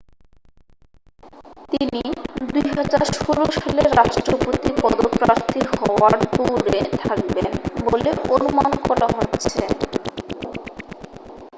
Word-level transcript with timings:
তিনি 1.71 2.01
2016 2.45 3.09
সালের 3.57 3.89
রাষ্ট্রপতি 3.99 4.69
পদপ্রার্থী 4.81 5.61
হওয়ার 5.73 6.13
দৌড়ে 6.33 6.79
থাকবেন 6.99 7.51
বলে 7.85 8.09
অনুমান 8.29 8.71
করা 8.85 9.07
হচ্ছে 9.17 9.61